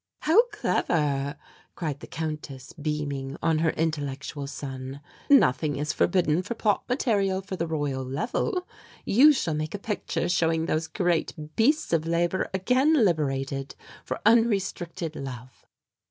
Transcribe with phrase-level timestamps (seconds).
[0.21, 1.37] "How clever!"
[1.75, 4.99] cried the Countess, beaming on her intellectual son.
[5.29, 8.65] "Nothing is forbidden for plot material for the Royal Level.
[9.05, 15.15] You shall make a picture showing those great beasts of labour again liberated for unrestricted
[15.15, 15.67] love."